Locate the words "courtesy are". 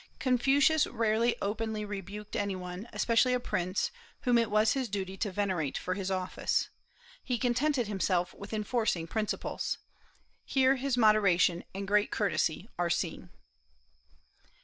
12.09-12.89